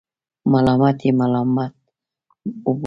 ملامت 0.51 0.97
یې 1.05 1.11
ملامت 1.19 1.73
وبللو. 2.67 2.71